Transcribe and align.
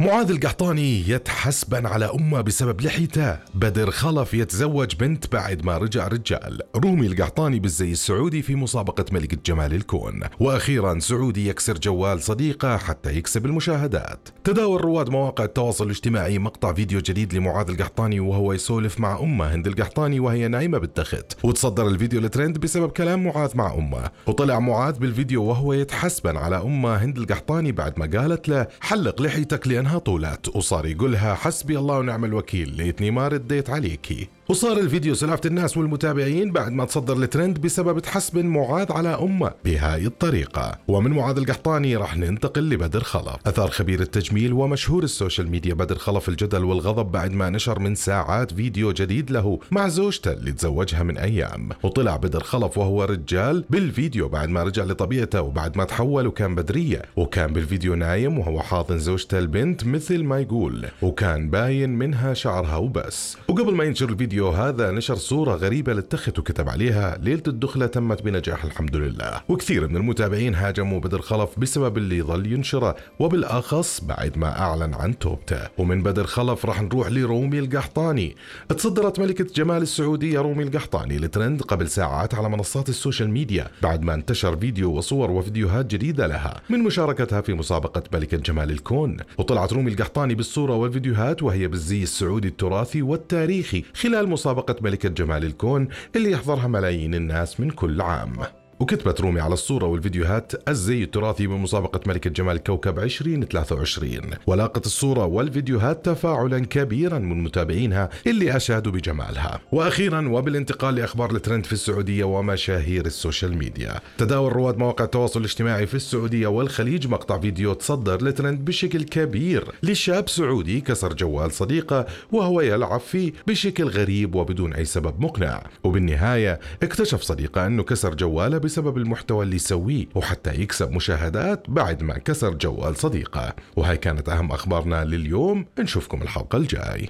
معاذ 0.00 0.30
القحطاني 0.30 1.08
يتحسب 1.08 1.88
على 1.88 2.04
أمه 2.04 2.40
بسبب 2.40 2.80
لحيته. 2.80 3.38
بدر 3.54 3.90
خلف 3.90 4.34
يتزوج 4.34 4.94
بنت 4.94 5.32
بعد 5.32 5.64
ما 5.64 5.78
رجع 5.78 6.08
رجال. 6.08 6.60
رومي 6.76 7.06
القحطاني 7.06 7.58
بالزي 7.58 7.92
السعودي 7.92 8.42
في 8.42 8.54
مسابقة 8.54 9.04
ملكة 9.12 9.38
جمال 9.46 9.74
الكون. 9.74 10.20
وأخيرا 10.40 10.98
سعودي 10.98 11.48
يكسر 11.48 11.78
جوال 11.78 12.22
صديقه 12.22 12.76
حتى 12.76 13.16
يكسب 13.16 13.46
المشاهدات. 13.46 14.28
تداول 14.44 14.80
رواد 14.80 15.10
مواقع 15.10 15.44
التواصل 15.44 15.84
الاجتماعي 15.84 16.38
مقطع 16.38 16.72
فيديو 16.72 17.00
جديد 17.00 17.34
لمعاذ 17.34 17.70
القحطاني 17.70 18.20
وهو 18.20 18.52
يسولف 18.52 19.00
مع 19.00 19.20
أمه 19.20 19.54
هند 19.54 19.66
القحطاني 19.66 20.20
وهي 20.20 20.48
نايمة 20.48 20.78
بالتخت. 20.78 21.44
وتصدر 21.44 21.88
الفيديو 21.88 22.20
الترند 22.20 22.58
بسبب 22.58 22.90
كلام 22.90 23.24
معاذ 23.24 23.56
مع 23.56 23.74
أمه. 23.74 24.10
وطلع 24.26 24.58
معاذ 24.60 24.98
بالفيديو 24.98 25.44
وهو 25.44 25.72
يتحسب 25.72 26.38
على 26.38 26.56
أمه 26.56 26.96
هند 26.96 27.18
القحطاني 27.18 27.72
بعد 27.72 27.98
ما 27.98 28.20
قالت 28.20 28.48
له 28.48 28.66
احلق 28.80 29.22
لحيتك 29.22 29.68
لأنها 29.68 29.89
طولت 29.98 30.56
وصار 30.56 30.86
يقولها 30.86 31.34
حسبي 31.34 31.78
الله 31.78 31.98
ونعم 31.98 32.24
الوكيل 32.24 32.70
ليتني 32.70 33.10
ما 33.10 33.28
رديت 33.28 33.70
عليكي 33.70 34.28
وصار 34.50 34.78
الفيديو 34.78 35.14
سولافة 35.14 35.40
الناس 35.46 35.76
والمتابعين 35.76 36.52
بعد 36.52 36.72
ما 36.72 36.84
تصدر 36.84 37.16
الترند 37.16 37.58
بسبب 37.58 37.98
تحسب 37.98 38.38
معاذ 38.38 38.92
على 38.92 39.08
أمه 39.08 39.50
بهاي 39.64 40.06
الطريقة. 40.06 40.78
ومن 40.88 41.10
معاذ 41.10 41.36
القحطاني 41.36 41.96
راح 41.96 42.16
ننتقل 42.16 42.70
لبدر 42.70 43.00
خلف. 43.00 43.36
أثار 43.46 43.70
خبير 43.70 44.00
التجميل 44.00 44.52
ومشهور 44.52 45.02
السوشيال 45.02 45.50
ميديا 45.50 45.74
بدر 45.74 45.98
خلف 45.98 46.28
الجدل 46.28 46.64
والغضب 46.64 47.12
بعد 47.12 47.32
ما 47.32 47.50
نشر 47.50 47.78
من 47.78 47.94
ساعات 47.94 48.52
فيديو 48.52 48.92
جديد 48.92 49.30
له 49.30 49.58
مع 49.70 49.88
زوجته 49.88 50.32
اللي 50.32 50.52
تزوجها 50.52 51.02
من 51.02 51.18
أيام. 51.18 51.68
وطلع 51.82 52.16
بدر 52.16 52.42
خلف 52.42 52.78
وهو 52.78 53.04
رجال 53.04 53.64
بالفيديو 53.70 54.28
بعد 54.28 54.48
ما 54.48 54.62
رجع 54.62 54.84
لطبيعته 54.84 55.42
وبعد 55.42 55.76
ما 55.76 55.84
تحول 55.84 56.26
وكان 56.26 56.54
بدرية. 56.54 57.02
وكان 57.16 57.52
بالفيديو 57.52 57.94
نايم 57.94 58.38
وهو 58.38 58.60
حاضن 58.60 58.98
زوجته 58.98 59.38
البنت 59.38 59.84
مثل 59.84 60.24
ما 60.24 60.40
يقول. 60.40 60.86
وكان 61.02 61.50
باين 61.50 61.90
منها 61.90 62.34
شعرها 62.34 62.76
وبس. 62.76 63.36
وقبل 63.48 63.74
ما 63.74 63.84
ينشر 63.84 64.08
الفيديو 64.08 64.39
هذا 64.48 64.90
نشر 64.90 65.16
صورة 65.16 65.54
غريبة 65.54 65.92
للتخت 65.92 66.38
وكتب 66.38 66.68
عليها 66.68 67.18
ليلة 67.22 67.42
الدخلة 67.46 67.86
تمت 67.86 68.22
بنجاح 68.22 68.64
الحمد 68.64 68.96
لله. 68.96 69.40
وكثير 69.48 69.88
من 69.88 69.96
المتابعين 69.96 70.54
هاجموا 70.54 71.00
بدر 71.00 71.20
خلف 71.20 71.58
بسبب 71.58 71.98
اللي 71.98 72.22
ظل 72.22 72.52
ينشره 72.52 72.96
وبالأخص 73.18 74.04
بعد 74.04 74.38
ما 74.38 74.58
أعلن 74.58 74.94
عن 74.94 75.18
توبته. 75.18 75.68
ومن 75.78 76.02
بدر 76.02 76.24
خلف 76.24 76.66
راح 76.66 76.82
نروح 76.82 77.08
لرومي 77.10 77.58
القحطاني. 77.58 78.36
تصدرت 78.68 79.20
ملكة 79.20 79.44
جمال 79.54 79.82
السعودية 79.82 80.40
رومي 80.40 80.62
القحطاني 80.62 81.18
الترند 81.18 81.62
قبل 81.62 81.88
ساعات 81.88 82.34
على 82.34 82.48
منصات 82.48 82.88
السوشيال 82.88 83.30
ميديا 83.30 83.68
بعد 83.82 84.02
ما 84.02 84.14
انتشر 84.14 84.56
فيديو 84.56 84.92
وصور 84.92 85.30
وفيديوهات 85.30 85.86
جديدة 85.86 86.26
لها 86.26 86.60
من 86.70 86.78
مشاركتها 86.78 87.40
في 87.40 87.54
مسابقة 87.54 88.02
ملكة 88.12 88.36
جمال 88.36 88.70
الكون. 88.70 89.16
وطلعت 89.38 89.72
رومي 89.72 89.90
القحطاني 89.90 90.34
بالصورة 90.34 90.74
والفيديوهات 90.74 91.42
وهي 91.42 91.68
بالزي 91.68 92.02
السعودي 92.02 92.48
التراثي 92.48 93.02
والتاريخي 93.02 93.84
خلال 93.94 94.28
مسابقة 94.30 94.76
ملكة 94.80 95.08
جمال 95.08 95.44
الكون 95.44 95.88
اللي 96.16 96.30
يحضرها 96.30 96.66
ملايين 96.66 97.14
الناس 97.14 97.60
من 97.60 97.70
كل 97.70 98.00
عام. 98.00 98.59
وكتبت 98.80 99.20
رومي 99.20 99.40
على 99.40 99.54
الصورة 99.54 99.86
والفيديوهات 99.86 100.68
الزي 100.68 101.02
التراثي 101.02 101.46
بمسابقة 101.46 102.00
ملكة 102.06 102.30
جمال 102.30 102.56
الكوكب 102.56 102.98
2023 102.98 104.20
ولاقت 104.46 104.86
الصورة 104.86 105.24
والفيديوهات 105.26 106.04
تفاعلا 106.04 106.58
كبيرا 106.58 107.18
من 107.18 107.42
متابعينها 107.42 108.10
اللي 108.26 108.56
أشادوا 108.56 108.92
بجمالها. 108.92 109.60
وأخيرا 109.72 110.28
وبالانتقال 110.28 110.94
لأخبار 110.94 111.34
الترند 111.34 111.66
في 111.66 111.72
السعودية 111.72 112.24
ومشاهير 112.24 113.06
السوشيال 113.06 113.58
ميديا. 113.58 114.00
تداول 114.18 114.52
رواد 114.52 114.78
مواقع 114.78 115.04
التواصل 115.04 115.40
الاجتماعي 115.40 115.86
في 115.86 115.94
السعودية 115.94 116.46
والخليج 116.46 117.06
مقطع 117.06 117.38
فيديو 117.38 117.72
تصدر 117.72 118.24
الترند 118.24 118.64
بشكل 118.64 119.02
كبير 119.02 119.64
لشاب 119.82 120.28
سعودي 120.28 120.80
كسر 120.80 121.12
جوال 121.12 121.52
صديقه 121.52 122.06
وهو 122.32 122.60
يلعب 122.60 123.00
فيه 123.00 123.32
بشكل 123.46 123.84
غريب 123.84 124.34
وبدون 124.34 124.72
أي 124.72 124.84
سبب 124.84 125.20
مقنع. 125.20 125.62
وبالنهاية 125.84 126.60
اكتشف 126.82 127.22
صديقه 127.22 127.66
أنه 127.66 127.82
كسر 127.82 128.14
جواله 128.14 128.69
بسبب 128.70 128.96
المحتوى 128.96 129.44
اللي 129.44 129.56
يسويه 129.56 130.06
وحتى 130.14 130.54
يكسب 130.54 130.90
مشاهدات 130.90 131.70
بعد 131.70 132.02
ما 132.02 132.18
كسر 132.18 132.54
جوال 132.54 132.96
صديقه. 132.96 133.54
وهاي 133.76 133.96
كانت 133.96 134.28
أهم 134.28 134.52
أخبارنا 134.52 135.04
لليوم. 135.04 135.66
نشوفكم 135.78 136.22
الحلقة 136.22 136.56
الجاي. 136.56 137.08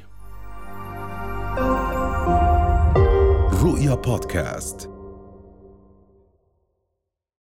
رؤيا 3.63 3.95
بودكاست. 3.95 4.90